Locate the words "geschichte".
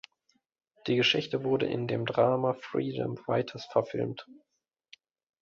0.95-1.43